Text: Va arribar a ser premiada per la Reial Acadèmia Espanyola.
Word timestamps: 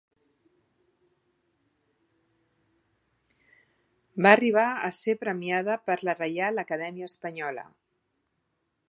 Va 4.27 4.33
arribar 4.39 4.65
a 4.89 4.91
ser 5.03 5.17
premiada 5.25 5.77
per 5.91 5.99
la 6.09 6.19
Reial 6.23 6.63
Acadèmia 6.65 7.11
Espanyola. 7.13 7.69